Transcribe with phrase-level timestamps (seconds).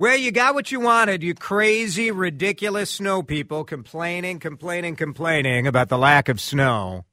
[0.00, 5.90] Well, you got what you wanted, you crazy, ridiculous snow people complaining, complaining, complaining about
[5.90, 7.04] the lack of snow.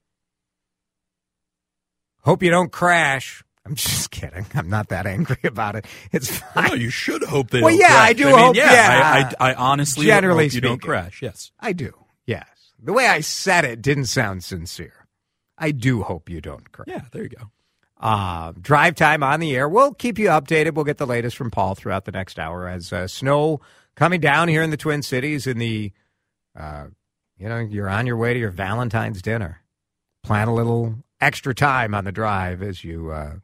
[2.21, 3.43] Hope you don't crash.
[3.65, 4.45] I'm just kidding.
[4.55, 5.85] I'm not that angry about it.
[6.13, 6.69] It's fine.
[6.69, 8.09] No, you should hope they Well, don't yeah, crash.
[8.09, 9.33] I do mean, hope- yeah, yeah.
[9.41, 11.21] I, I, I honestly Generally hope you don't crash.
[11.21, 11.51] Yes.
[11.59, 11.91] I do.
[12.25, 12.47] Yes.
[12.81, 15.07] The way I said it didn't sound sincere.
[15.57, 16.87] I do hope you don't crash.
[16.87, 17.51] Yeah, there you go.
[17.99, 19.67] Uh, drive time on the air.
[19.67, 20.75] We'll keep you updated.
[20.75, 23.59] We'll get the latest from Paul throughout the next hour as uh, snow
[23.95, 25.47] coming down here in the Twin Cities.
[25.47, 25.91] In the,
[26.55, 26.87] uh,
[27.37, 29.61] you know, you're on your way to your Valentine's dinner.
[30.23, 33.35] Plan a little extra time on the drive as you uh,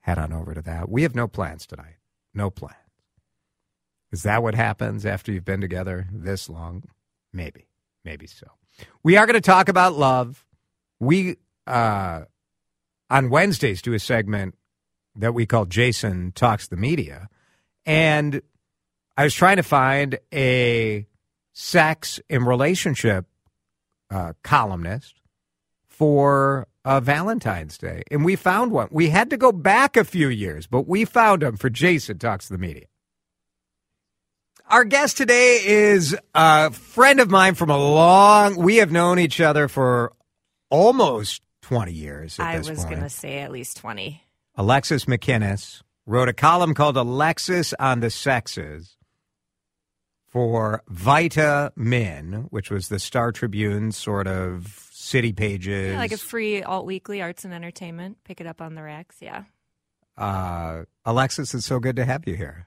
[0.00, 0.88] head on over to that.
[0.88, 1.96] We have no plans tonight.
[2.32, 2.76] No plans.
[4.12, 6.84] Is that what happens after you've been together this long?
[7.32, 7.66] Maybe.
[8.04, 8.46] Maybe so.
[9.02, 10.44] We are going to talk about love.
[10.98, 12.22] We uh,
[13.10, 14.54] on Wednesdays do a segment
[15.16, 17.28] that we call Jason Talks the Media.
[17.84, 18.40] And
[19.16, 21.06] I was trying to find a
[21.52, 23.26] sex and relationship
[24.10, 25.20] uh, columnist
[25.88, 28.02] for uh, Valentine's Day.
[28.10, 28.88] And we found one.
[28.90, 32.48] We had to go back a few years, but we found him for Jason Talks
[32.48, 32.86] the Media.
[34.68, 38.56] Our guest today is a friend of mine from a long.
[38.56, 40.12] We have known each other for
[40.70, 42.38] almost twenty years.
[42.40, 44.22] At I was going to say at least 20.
[44.56, 48.96] Alexis McKinnis wrote a column called Alexis on the Sexes
[50.26, 55.92] for Vitamin, which was the Star Tribune sort of city pages.
[55.92, 58.18] Yeah, like a free alt weekly arts and entertainment.
[58.24, 59.16] Pick it up on the racks.
[59.20, 59.44] Yeah.
[60.18, 62.66] uh, Alexis, it's so good to have you here.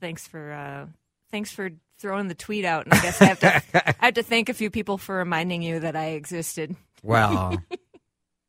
[0.00, 0.86] Thanks for uh,
[1.32, 2.84] thanks for throwing the tweet out.
[2.84, 3.56] And I guess I have to
[4.02, 6.76] I have to thank a few people for reminding you that I existed.
[7.02, 7.56] Well,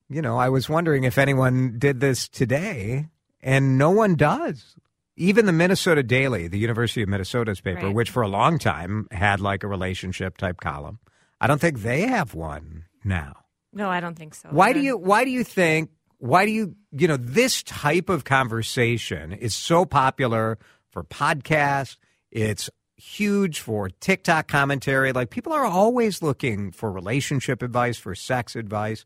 [0.10, 3.08] you know, I was wondering if anyone did this today,
[3.42, 4.76] and no one does.
[5.16, 7.96] Even the Minnesota Daily, the University of Minnesota's paper, Right.
[7.96, 11.00] which for a long time had like a relationship type column,
[11.42, 13.34] I don't think they have one now.
[13.74, 14.50] No, I don't think so.
[14.52, 18.24] Why do you why do you think why do you you know this type of
[18.24, 20.58] conversation is so popular
[20.90, 21.98] for podcasts
[22.32, 28.56] it's huge for TikTok commentary like people are always looking for relationship advice for sex
[28.56, 29.06] advice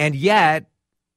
[0.00, 0.66] and yet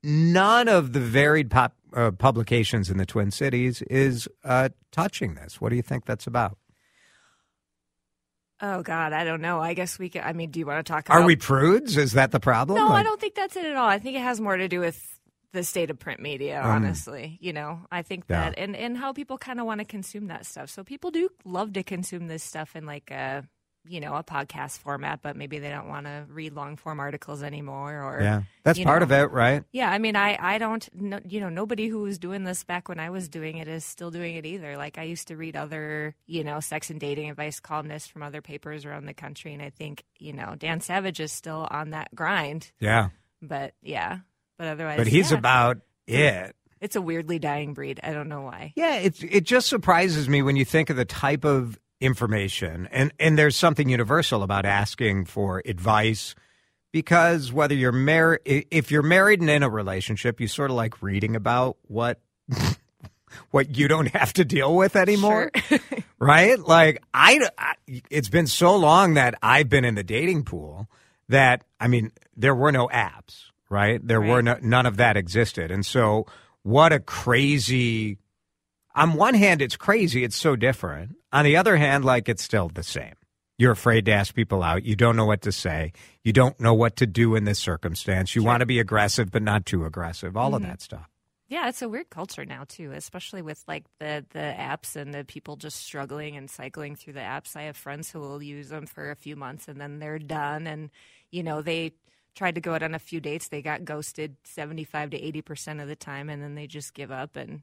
[0.04, 5.62] none of the varied pop, uh, publications in the Twin Cities is uh, touching this
[5.62, 6.58] what do you think that's about
[8.66, 9.60] Oh God, I don't know.
[9.60, 10.24] I guess we can.
[10.24, 11.10] I mean, do you want to talk?
[11.10, 11.20] About...
[11.20, 13.90] are we prudes is that the problem No, I don't think that's it at all.
[13.90, 15.20] I think it has more to do with
[15.52, 16.62] the state of print media.
[16.62, 18.52] Um, honestly, you know, I think Yeah.
[18.52, 20.70] that and and how people kind of want to consume that stuff.
[20.70, 23.44] So people do love to consume this stuff in like a
[23.88, 27.44] you know a podcast format, but maybe they don't want to read long form articles
[27.44, 28.02] anymore.
[28.02, 29.04] Or yeah that's part know.
[29.04, 32.18] of it right Yeah, I mean, I I don't no, you know nobody who was
[32.18, 34.78] doing this back when I was doing it is still doing it either.
[34.78, 38.42] Like I used to read other you know sex and dating advice columnists from other
[38.42, 42.14] papers around the country, and I think you know Dan Savage is still on that
[42.16, 42.72] grind.
[42.80, 43.10] yeah
[43.42, 44.20] But yeah,
[44.58, 45.78] but otherwise, but he's yeah, about
[46.08, 48.00] it It's a weirdly dying breed.
[48.04, 48.74] I don't know why.
[48.76, 53.12] Yeah, it it just surprises me when you think of the type of information, and
[53.20, 56.36] and there's something universal about asking for advice,
[56.92, 61.02] because whether you're married, if you're married and in a relationship, you sort of like
[61.02, 62.20] reading about what
[63.52, 65.80] what you don't have to deal with anymore, Sure.
[66.20, 66.60] right?
[66.60, 67.74] Like I, I,
[68.10, 70.88] it's been so long that I've been in the dating pool
[71.30, 74.06] that I mean, there were no apps, right?
[74.06, 76.26] There were no, none of that existed, and so
[76.64, 78.18] what a crazy.
[78.96, 81.16] On one hand, it's crazy; it's so different.
[81.32, 83.14] On the other hand, like it's still the same.
[83.58, 84.84] You're afraid to ask people out.
[84.84, 85.94] You don't know what to say.
[86.24, 88.36] You don't know what to do in this circumstance.
[88.36, 90.36] You want to be aggressive, but not too aggressive.
[90.36, 90.56] All Mm-hmm.
[90.56, 91.10] of that stuff.
[91.50, 95.24] Yeah, it's a weird culture now too, especially with like the the apps and the
[95.24, 97.56] people just struggling and cycling through the apps.
[97.56, 100.66] I have friends who will use them for a few months and then they're done
[100.68, 100.90] and
[101.32, 101.94] you know, they
[102.36, 105.88] tried to go out on a few dates, they got ghosted 75 to 80% of
[105.88, 107.62] the time and then they just give up and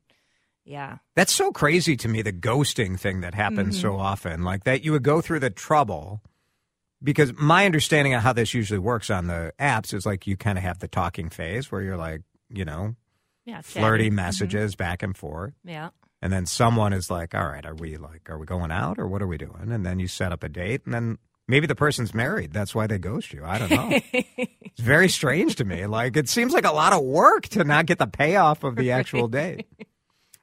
[0.70, 0.98] yeah.
[1.16, 3.88] That's so crazy to me the ghosting thing that happens Mm-hmm.
[3.88, 4.44] so often.
[4.44, 6.22] Like that you would go through the trouble
[7.02, 10.56] because my understanding of how this usually works on the apps is like you kind
[10.58, 12.94] of have the talking phase where you're like, you know,
[13.44, 14.14] Yeah, flirty chatting.
[14.14, 15.54] messages back and forth.
[15.64, 15.90] Yeah.
[16.22, 19.08] And then someone is like, "All right, are we like, are we going out or
[19.08, 21.16] what are we doing?" And then you set up a date, and then
[21.48, 22.52] maybe the person's married.
[22.52, 23.42] That's why they ghost you.
[23.42, 23.88] I don't know.
[24.12, 25.86] it's very strange to me.
[25.86, 28.90] Like it seems like a lot of work to not get the payoff of the
[28.92, 29.66] actual date.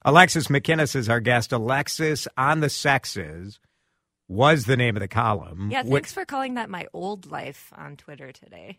[0.06, 1.52] Alexis McKinnis is our guest.
[1.52, 3.60] Alexis on the sexes
[4.28, 5.70] was the name of the column.
[5.72, 8.78] Yeah, Wh- thanks for calling that my old life on Twitter today.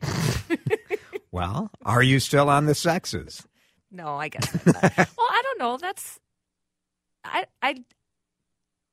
[1.33, 3.47] well, are you still on the sexes?
[3.91, 4.55] No, I guess.
[4.55, 4.83] I'm not.
[4.97, 5.77] well, I don't know.
[5.79, 6.19] That's
[7.25, 7.85] I I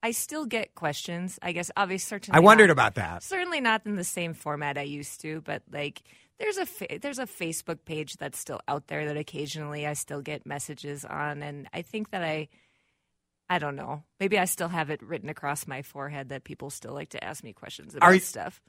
[0.02, 1.38] I still get questions.
[1.42, 3.24] I guess obviously certainly I wondered not- about that.
[3.24, 6.02] certainly not in the same format I used to, but like
[6.40, 10.22] there's a fa- there's a Facebook page that's still out there that occasionally I still
[10.22, 12.48] get messages on, and I think that I.
[13.48, 14.02] I don't know.
[14.20, 17.44] Maybe I still have it written across my forehead that people still like to ask
[17.44, 18.60] me questions about Are stuff.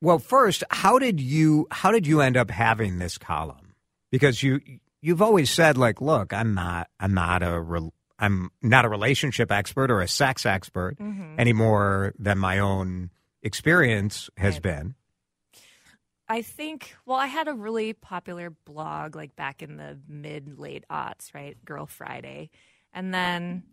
[0.00, 3.74] Well, first, how did you how did you end up having this column?
[4.10, 4.60] Because you
[5.02, 9.52] you've always said like, look, I'm not I'm not a re, I'm not a relationship
[9.52, 11.34] expert or a sex expert Mm-hmm.
[11.38, 13.10] any more than my own
[13.42, 14.62] experience has Right.
[14.62, 14.94] been.
[16.28, 20.84] I think, well, I had a really popular blog like back in the mid late
[20.90, 21.62] aughts, right?
[21.64, 22.50] Girl Friday.
[22.92, 23.64] And then,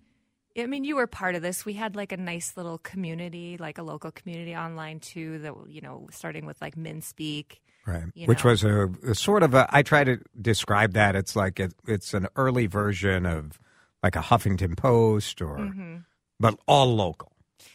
[0.57, 1.63] I mean, you were part of this.
[1.65, 5.81] We had like a nice little community, like a local community online too, that, you
[5.81, 7.59] know, starting with like MNspeak.
[7.87, 8.03] Right.
[8.25, 8.51] Which know.
[8.51, 12.13] was a, a sort of a I try to describe that it's like it, it's
[12.13, 13.59] an early version of
[14.03, 15.97] like a Huffington Post or Mm-hmm.
[16.39, 17.31] but all local.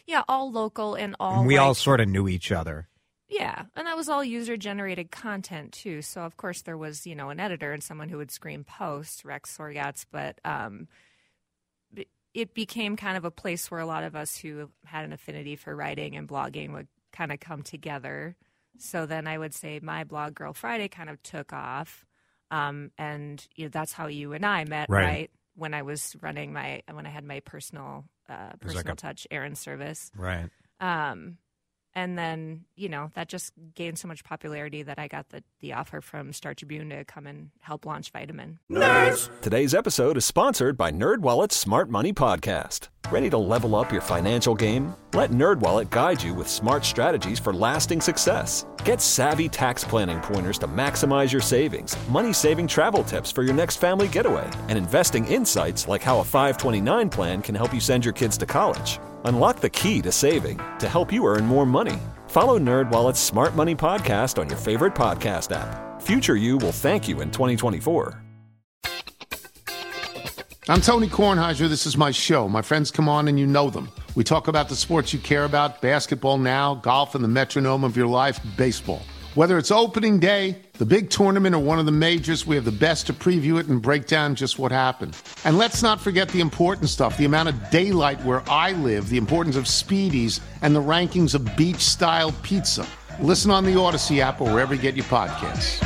[0.07, 1.39] Yeah, all local and all.
[1.39, 2.89] And we all sort of knew each other.
[3.29, 6.01] Yeah, and that was all user generated content too.
[6.03, 9.25] So of course there was you know an editor and someone who would screen posts,
[9.25, 10.87] Rex Sorgatz, but um,
[12.35, 15.57] it- became kind of a place where a lot of us who had an affinity
[15.57, 18.37] for writing and blogging would kind of come together.
[18.79, 22.05] So then I would say my blog Girl Friday kind of took off,
[22.51, 25.05] um, and you know that's how you and I met, Right.
[25.05, 25.31] right?
[25.55, 28.97] When I was running my when I had my personal uh, was like personal a-
[28.97, 30.13] touch errand service.
[30.15, 30.51] Right.
[30.79, 31.39] Um,
[31.97, 35.73] and then, you know, that just gained so much popularity that I got the, the
[35.73, 38.59] offer from Star Tribune to come and help launch Vitamin.
[39.41, 42.89] Today's episode is sponsored by NerdWallet's Smart Money Podcast.
[43.11, 44.95] Ready to level up your financial game?
[45.15, 48.67] Let NerdWallet guide you with smart strategies for lasting success.
[48.85, 53.77] Get savvy tax planning pointers to maximize your savings, money-saving travel tips for your next
[53.77, 58.13] family getaway, and investing insights like how a 529 plan can help you send your
[58.13, 58.99] kids to college.
[59.27, 61.99] Unlock the key to saving to help you earn more money.
[62.29, 66.01] Follow NerdWallet's Smart Money Podcast on your favorite podcast app.
[66.01, 68.23] Future you will thank you in 2024.
[70.69, 71.69] I'm Tony Kornheiser.
[71.69, 72.49] This is my show.
[72.49, 73.91] My friends come on and you know them.
[74.15, 77.97] We talk about the sports you care about basketball now, golf, and the metronome of
[77.97, 79.03] your life, baseball.
[79.37, 82.73] Whether it's opening day, the big tournament, or one of the majors, we have the
[82.73, 85.15] best to preview it and break down just what happened.
[85.45, 89.19] And let's not forget the important stuff the amount of daylight where I live, the
[89.19, 92.87] importance of spiedies, and the rankings of beach style pizza.
[93.21, 95.83] Listen on the Odyssey app or wherever you get your podcasts.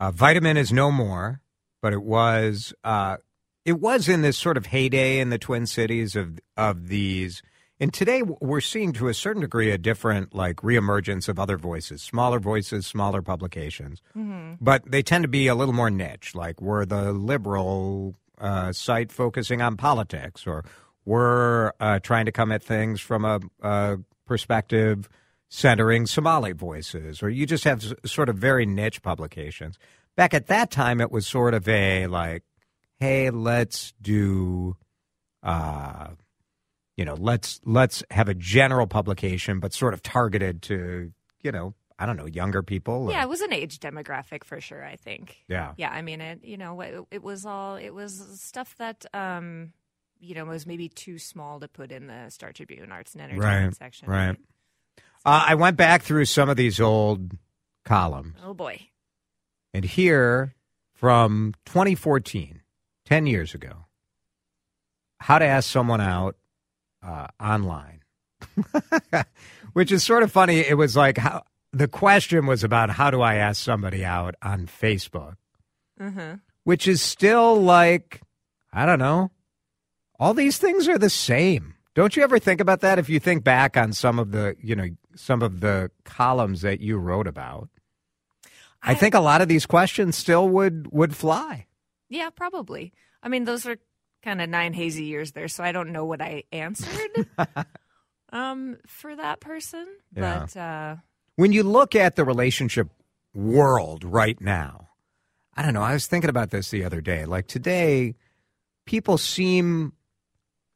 [0.00, 1.42] Uh, Vitamin is no more,
[1.82, 3.18] but it was uh,
[3.66, 7.42] it was in this sort of heyday in the Twin Cities of of these.
[7.82, 12.00] And today we're seeing to a certain degree a different like reemergence of other voices,
[12.00, 14.00] smaller voices, smaller publications,
[14.60, 16.32] but they tend to be a little more niche.
[16.36, 20.64] Like we're the liberal uh, site focusing on politics, or
[21.04, 25.08] we're uh, trying to come at things from a, a perspective
[25.48, 29.76] centering Somali voices, or you just have s- sort of very niche publications.
[30.16, 32.44] Back at that time, it was sort of a like,
[33.00, 34.76] hey, let's do,
[35.42, 36.10] uh,
[36.96, 41.74] you know, let's let's have a general publication, but sort of targeted to, you know,
[41.98, 43.08] I don't know, younger people.
[43.08, 45.36] or- Yeah, it was an age demographic for sure, I think.
[45.48, 49.04] yeah, Yeah, I mean, it, you know, it, it was all, it was stuff that,
[49.14, 49.72] um,
[50.18, 53.64] you know, was maybe too small to put in the Star Tribune Arts and Entertainment
[53.66, 54.08] right, section.
[54.08, 54.36] right.
[55.24, 57.36] Uh, I went back through some of these old
[57.84, 58.36] columns.
[58.44, 58.88] Oh, boy.
[59.72, 60.54] And here
[60.94, 62.60] from 2014,
[63.04, 63.86] 10 years ago,
[65.18, 66.36] how to ask someone out
[67.02, 68.00] uh, online,
[69.72, 70.58] which is sort of funny.
[70.60, 71.42] It was like, how,
[71.72, 75.36] the question was about how do I ask somebody out on Facebook,
[76.00, 76.34] Mm-hmm.
[76.64, 78.20] which is still like,
[78.72, 79.30] I don't know.
[80.18, 81.74] All these things are the same.
[81.94, 82.98] Don't you ever think about that?
[82.98, 86.80] If you think back on some of the, you know, some of the columns that
[86.80, 87.68] you wrote about,
[88.82, 91.66] I, I- think a lot of these questions still would would fly.
[92.08, 92.92] Yeah, probably.
[93.22, 93.76] I mean, those are
[94.22, 97.28] kind of nine hazy years there, so I don't know what I answered
[98.32, 99.86] um, for that person.
[100.14, 100.46] Yeah.
[100.46, 100.96] But uh,
[101.36, 102.88] When you look at the relationship
[103.34, 104.88] world right now,
[105.54, 105.82] I don't know.
[105.82, 107.24] I was thinking about this the other day.
[107.24, 108.14] Like today,
[108.86, 109.92] people seem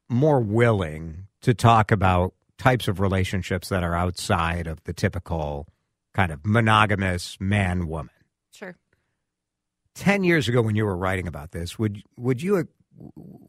[0.09, 5.67] more willing to talk about types of relationships that are outside of the typical
[6.13, 8.13] kind of monogamous man woman.
[8.51, 8.75] sure.
[9.95, 12.67] 10 years ago when you were writing about this would would you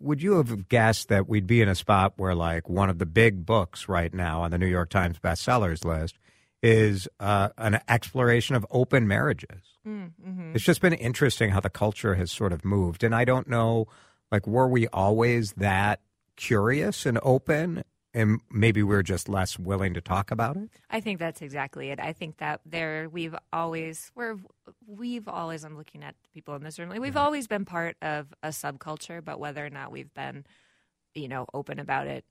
[0.09, 3.07] would you have guessed that we'd be in a spot where like one of the
[3.07, 6.19] big books right now on the New York Times bestsellers list
[6.63, 10.53] is uh, an exploration of open marriages Mm-hmm.
[10.55, 13.87] it's just been interesting how the culture has sort of moved and i don't know
[14.31, 16.01] like were we always that
[16.37, 17.83] curious and open
[18.19, 22.01] and maybe we're just less willing to talk about it I think that's exactly it.
[22.01, 24.37] I think that there we've always we're
[24.87, 26.89] we've always I'm looking at people in this room.
[26.89, 30.45] like, We've always been part of a subculture, but whether or not we've been,
[31.15, 32.25] you know, open about it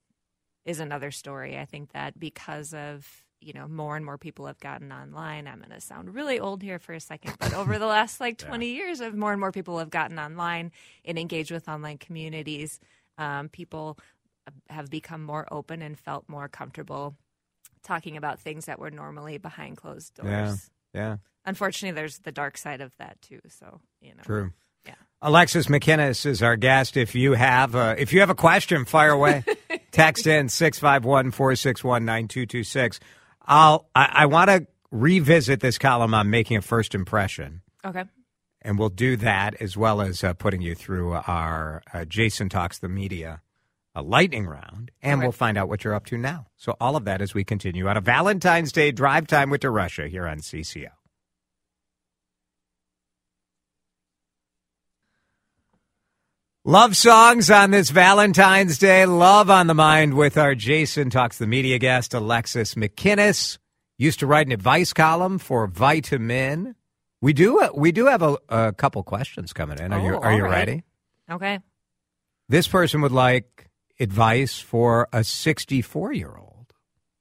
[0.64, 1.56] is another story.
[1.56, 5.46] I think that because of you know more and more people have gotten online.
[5.46, 8.38] I'm going to sound really old here for a second, but over the last like
[8.38, 10.72] 20 years, of more and more people have gotten online
[11.04, 12.80] and engaged with online communities.
[13.16, 13.98] Um, people
[14.68, 17.16] have become more open and felt more comfortable
[17.82, 20.70] talking about things that were normally behind closed doors.
[20.94, 21.00] Yeah.
[21.00, 23.40] yeah Unfortunately, there's the dark side of that too.
[23.48, 24.52] So you know, True.
[24.86, 24.94] Yeah.
[25.22, 26.96] Alexis McKinnis is our guest.
[26.96, 29.44] If you have a, if you have a question, fire away.
[29.90, 32.98] Text in 651-461-9226.
[33.46, 37.62] I'll I, I want to revisit this column on making a first impression.
[37.84, 38.04] Okay.
[38.62, 42.78] And we'll do that as well as uh, putting you through our uh, Jason Talks
[42.78, 43.40] the Media
[43.98, 44.90] uh, lightning round.
[45.02, 45.26] And Okay.
[45.26, 46.46] we'll find out what you're up to now.
[46.56, 50.08] So, all of that as we continue on a Valentine's Day drive time with DeRusha
[50.08, 50.88] here on CCO.
[56.64, 59.06] Love songs on this Valentine's Day.
[59.06, 63.58] Love on the mind with our Jason Talks the Media guest, Alexis McKinnis.
[63.96, 66.74] Used to write an advice column for Vitamin.
[67.20, 69.92] We do we do have a, a couple questions coming in.
[69.92, 70.50] Are you Oh, are you right.
[70.52, 70.82] ready?
[71.30, 71.58] Okay.
[72.48, 73.57] This person would like
[74.00, 76.72] advice for a 64 year old,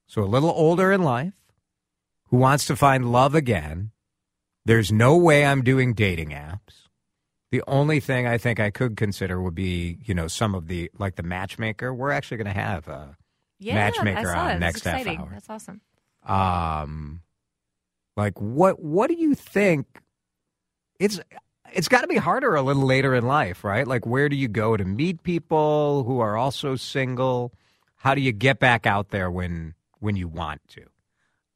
[0.07, 1.33] so a little older in life,
[2.29, 3.91] who wants to find love again.
[4.65, 6.87] There's no way I'm doing dating apps.
[7.51, 10.91] The only thing I think I could consider would be, you know, some of the
[10.99, 11.93] like the matchmaker.
[11.93, 13.15] We're actually going to have a
[13.59, 15.29] Yeah, Matchmaker on next half hour.
[15.31, 15.81] That's awesome.
[16.25, 17.21] um
[18.17, 19.85] like what what do you think
[20.99, 21.19] it's
[21.73, 24.47] it's got to be harder a little later in life right like where do you
[24.47, 27.51] go to meet people who are also single
[27.97, 30.81] how do you get back out there when when you want to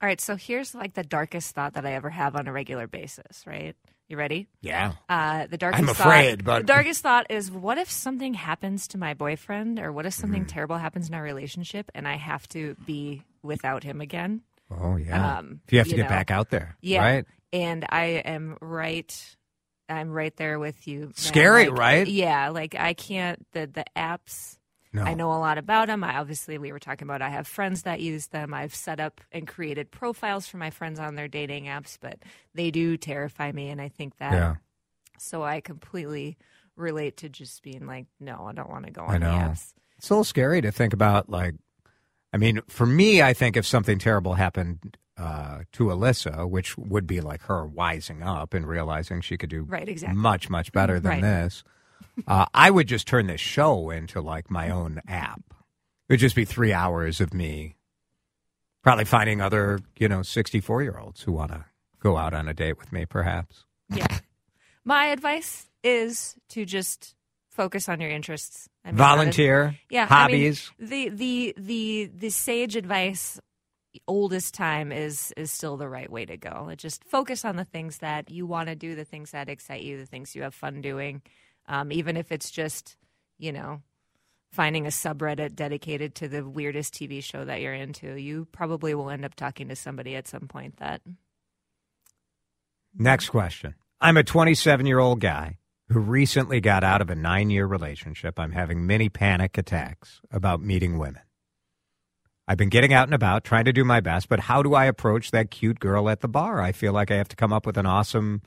[0.01, 0.20] All right.
[0.20, 3.44] So here's like the darkest thought that I ever have on a regular basis.
[3.46, 3.75] Right.
[4.08, 4.48] You ready?
[4.62, 5.84] yeah Uh, the darkest.
[5.84, 9.80] I'm afraid, thought, but- the darkest thought is: what if something happens to my boyfriend,
[9.80, 13.84] or what if something terrible happens in our relationship, and I have to be without
[13.84, 14.41] him again?
[14.72, 16.10] oh yeah Um, if you have to you get know.
[16.18, 17.01] back out there Yeah.
[17.06, 19.13] right And I am right.
[19.91, 21.00] I'm right there with you.
[21.01, 21.13] man.
[21.15, 22.07] Scary, Like, right?
[22.07, 22.50] Yeah.
[22.50, 23.45] Like I can't.
[23.51, 24.57] The the apps.
[24.93, 26.03] no I know a lot about them.
[26.03, 27.21] I obviously we were talking about.
[27.21, 28.53] I have friends that use them.
[28.53, 32.19] I've set up and created profiles for my friends on their dating apps, but
[32.55, 34.33] they do terrify me, and I think that.
[34.33, 34.55] yeah
[35.17, 36.38] So I completely
[36.75, 39.33] relate to just being like, no, I don't want to go I on the know.
[39.33, 39.74] apps.
[39.98, 41.29] It's a little scary to think about.
[41.29, 41.55] Like,
[42.33, 47.06] I mean, for me, I think if something terrible happened uh, to Alyssa, which would
[47.08, 50.18] be like her wising up and realizing she could do Right, exactly.
[50.20, 51.22] much, much better than Right.
[51.22, 51.63] this,
[52.27, 55.41] uh, I would just turn this show into like my own app.
[56.10, 57.75] It would just be three hours of me
[58.84, 61.65] probably finding other, you know, 64 year olds who want to
[62.00, 63.65] go out on a date with me, perhaps.
[63.89, 64.20] Yeah.
[64.84, 67.15] My advice is to just
[67.50, 68.68] focus on your interests.
[68.84, 70.72] I mean, Volunteer, yeah, I mean, hobbies.
[70.80, 73.39] the the the the sage advice
[74.07, 76.71] oldest time is is still the right way to go.
[76.77, 79.98] Just focus on the things that you want to do, the things that excite you,
[79.98, 81.21] the things you have fun doing.
[81.67, 82.98] Um, even if it's just,
[83.38, 83.81] you know,
[84.51, 89.10] finding a subreddit dedicated to the weirdest TV show that you're into, you probably will
[89.10, 91.01] end up talking to somebody at some point that
[92.98, 93.75] Next question.
[94.01, 98.39] I'm a 27 year old guy who recently got out of a nine year relationship.
[98.39, 101.21] I'm having many panic attacks about meeting women.
[102.51, 104.84] I've been getting out and about, trying to do my best, but how do I
[104.84, 106.60] approach that cute girl at the bar?
[106.60, 108.41] I feel like I have to come up with an awesome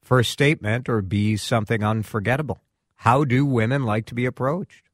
[0.00, 2.60] first statement or be something unforgettable.
[2.94, 4.84] How do women like to be approached?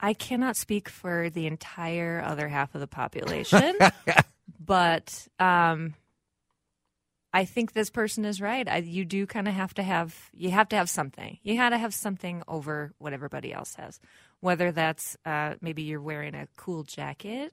[0.00, 3.76] I cannot speak for the entire other half of the population,
[4.58, 5.92] but um,
[7.32, 8.68] I think this person is right.
[8.68, 11.38] I, you do kind of have to have you have to have something.
[11.42, 14.00] You got to have something over what everybody else has.
[14.40, 17.52] Whether that's uh, maybe you're wearing a cool jacket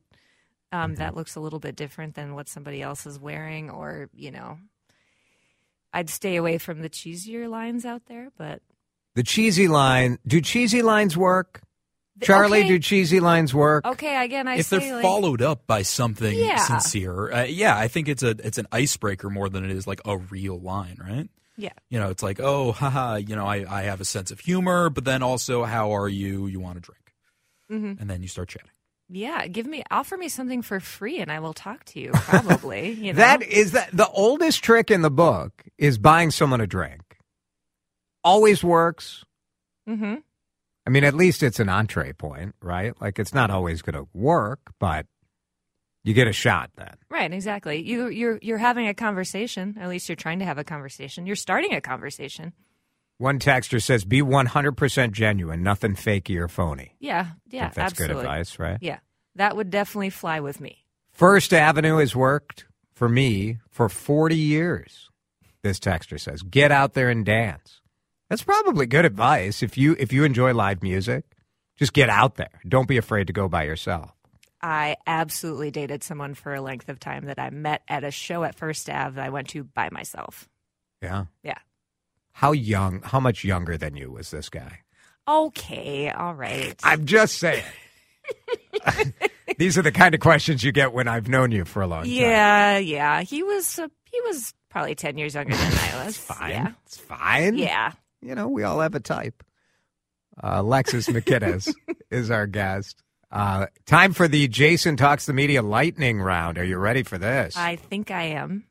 [0.71, 4.31] um, that looks a little bit different than what somebody else is wearing, or you
[4.31, 4.57] know,
[5.93, 8.29] I'd stay away from the cheesier lines out there.
[8.38, 8.62] But
[9.15, 11.62] The cheesy line, do cheesy lines work?
[12.22, 12.68] Charlie, okay.
[12.68, 13.86] do cheesy lines work?
[13.86, 14.60] okay, again, I see.
[14.60, 16.58] if say they're like, followed up by something Yeah.
[16.58, 20.02] sincere, uh, yeah, I think it's a it's an icebreaker more than it is like
[20.06, 21.30] a real line, right?
[21.58, 21.74] yeah.
[21.90, 24.90] You know, it's like, oh, haha, you know, I, I have a sense of humor,
[24.90, 26.48] but then also, how are you?
[26.48, 27.14] You want to drink,
[27.72, 28.02] Mm-hmm.
[28.02, 28.70] and then you start chatting.
[29.12, 32.12] Yeah, give me offer me something for free and I will talk to you.
[32.14, 33.18] Probably, you know.
[33.18, 37.18] That is that the oldest trick in the book is buying someone a drink.
[38.24, 39.24] Always works.
[39.88, 40.16] hmm
[40.89, 43.00] I mean, at least it's an entree point, right?
[43.00, 45.05] Like it's not always going to work, but
[46.03, 46.96] you get a shot then.
[47.12, 47.79] Right, exactly.
[47.88, 49.77] You you're you're having a conversation.
[49.79, 51.27] At least you're trying to have a conversation.
[51.27, 52.53] You're starting a conversation.
[53.19, 57.77] One texter says, "Be one hundred percent genuine, nothing fakey or phony." Yeah, yeah, that's
[57.77, 58.15] absolutely.
[58.15, 58.79] good advice, right?
[58.81, 58.98] Yeah,
[59.36, 60.86] that would definitely fly with me.
[61.12, 62.65] First Avenue has worked
[62.96, 65.12] for me for 40 years.
[65.62, 67.78] This texter says, "Get out there and dance."
[68.29, 71.25] That's probably good advice if you if you enjoy live music.
[71.77, 72.50] Just get out there.
[72.67, 74.12] Don't be afraid to go by yourself.
[74.62, 78.43] I absolutely dated someone for a length of time that I met at a show
[78.43, 80.50] at First Ave that I went to by myself.
[81.01, 81.25] Yeah.
[81.43, 81.57] Yeah.
[82.33, 83.01] How young?
[83.03, 84.79] How much younger than you was this guy?
[85.27, 86.75] Okay, all right.
[86.83, 87.63] I'm just saying.
[89.57, 92.03] These are the kind of questions you get when I've known you for a long
[92.03, 92.12] time.
[92.12, 93.21] yeah, yeah.
[93.21, 96.17] He was uh, he was probably ten years younger than I was.
[96.17, 96.50] it's Fine.
[96.51, 96.71] Yeah.
[96.86, 97.57] It's fine.
[97.57, 97.91] Yeah.
[98.22, 99.44] You know, we all have a type.
[100.42, 101.74] Uh, Alexis McKinnis
[102.12, 103.04] is our guest.
[103.32, 106.58] Uh, time for the Jason Talks the Media lightning round.
[106.58, 107.55] Are you ready for this?
[107.55, 108.66] I think I am.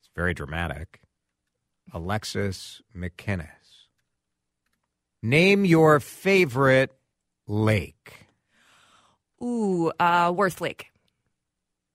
[0.00, 1.00] It's very dramatic.
[1.92, 3.48] Alexis McKinnis.
[5.22, 6.92] Name your favorite
[7.46, 8.26] lake.
[9.42, 10.86] Ooh, uh, Wirth Lake.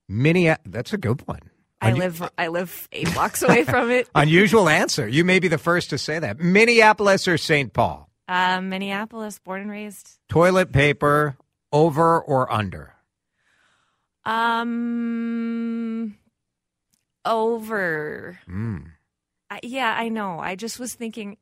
[0.08, 0.72] Minneapolis.
[0.72, 1.50] That's a good one.
[1.82, 4.10] I Unu- live I live eight blocks away from it.
[4.16, 5.08] Unusual answer.
[5.08, 6.40] You may be the first to say that.
[6.40, 7.72] Minneapolis or St.
[7.74, 8.10] Paul?
[8.28, 10.20] Uh, Minneapolis, born and raised.
[10.28, 11.38] Toilet paper,
[11.72, 12.94] over or under?
[14.80, 16.16] Um,
[17.26, 18.40] over.
[18.48, 18.92] Mm.
[19.50, 20.40] I, yeah, I know.
[20.40, 21.38] I just was thinking.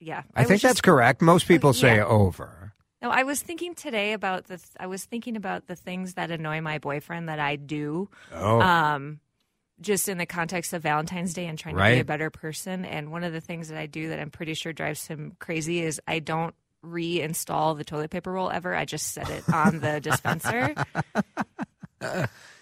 [0.00, 1.22] Yeah, I, was think that's just- correct.
[1.22, 2.04] Most people say yeah.
[2.04, 2.72] over.
[3.00, 4.56] No, I was thinking today about the.
[4.58, 8.08] th- I was thinking about the things that annoy my boyfriend that I do.
[8.32, 8.60] Oh.
[8.60, 9.20] Um,
[9.80, 12.84] just in the context of Valentine's Day and trying to be a better person.
[12.84, 15.80] And one of the things that I do that I'm pretty sure drives him crazy
[15.80, 18.74] is I don't reinstall the toilet paper roll ever.
[18.74, 20.74] I just set it on the dispenser.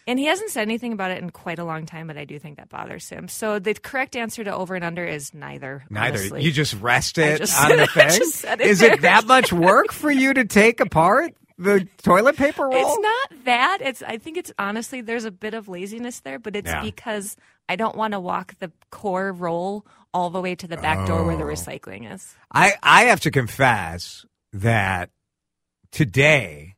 [0.09, 2.39] And he hasn't said anything about it in quite a long time, but I do
[2.39, 3.27] think that bothers him.
[3.27, 5.85] So the correct answer to over and under is neither.
[5.91, 6.19] Neither.
[6.19, 6.43] honestly.
[6.45, 8.07] You just rest it just on the thing.
[8.53, 8.93] it Is there.
[8.95, 12.75] it that much work for you to take apart the toilet paper roll?
[12.77, 13.79] It's not that.
[13.81, 14.03] It's.
[14.03, 16.83] I think it's honestly there's a bit of laziness there, but it's Yeah.
[16.83, 17.37] because
[17.69, 21.25] I don't want to walk the core roll all the way to the back door
[21.25, 21.47] where the Oh.
[21.47, 22.35] recycling is.
[22.53, 25.11] I, I have to confess that
[25.91, 26.77] today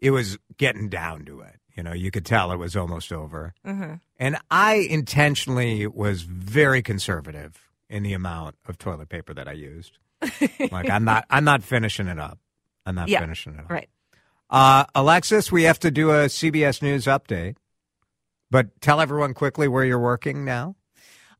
[0.00, 1.56] it was getting down to it.
[1.76, 3.54] You know, you could tell it was almost over.
[3.64, 9.52] hmm And I intentionally was very conservative in the amount of toilet paper that I
[9.52, 9.98] used.
[10.70, 12.38] like I'm not I'm not finishing it up.
[12.86, 13.70] I'm not Yeah, finishing it up.
[13.70, 13.88] Right.
[14.52, 17.56] Uh, Alexis, we have to do a CBS News update.
[18.50, 20.76] But tell everyone quickly where you're working now.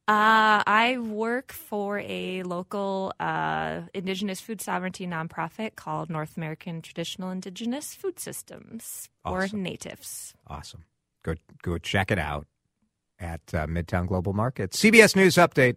[0.09, 7.31] Uh, I work for a local uh, Indigenous food sovereignty nonprofit called North American Traditional
[7.31, 10.33] Indigenous Food Systems or NATIFS.
[10.46, 10.85] Awesome.
[11.22, 12.46] Go go check it out
[13.20, 14.72] at uh, Midtown Global Market.
[14.72, 15.77] CBS News update.